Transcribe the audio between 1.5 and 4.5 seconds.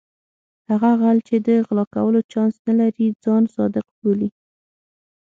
غلا کولو چانس نه لري ځان صادق بولي.